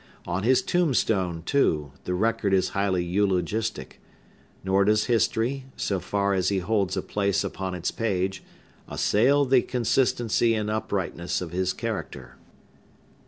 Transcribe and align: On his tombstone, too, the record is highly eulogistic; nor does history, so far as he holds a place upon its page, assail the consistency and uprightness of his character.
On 0.25 0.41
his 0.41 0.63
tombstone, 0.63 1.43
too, 1.43 1.91
the 2.05 2.15
record 2.15 2.55
is 2.55 2.69
highly 2.69 3.03
eulogistic; 3.03 4.01
nor 4.63 4.83
does 4.83 5.05
history, 5.05 5.65
so 5.77 5.99
far 5.99 6.33
as 6.33 6.49
he 6.49 6.57
holds 6.57 6.97
a 6.97 7.03
place 7.03 7.43
upon 7.43 7.75
its 7.75 7.91
page, 7.91 8.41
assail 8.87 9.45
the 9.45 9.61
consistency 9.61 10.55
and 10.55 10.71
uprightness 10.71 11.39
of 11.39 11.51
his 11.51 11.71
character. 11.71 12.37